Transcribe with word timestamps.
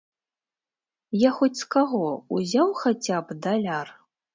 Я 1.27 1.35
хоць 1.37 1.51
з 1.61 1.69
каго 1.77 2.03
ўзяў 2.41 2.77
хаця 2.85 3.25
б 3.25 3.43
даляр? 3.49 3.99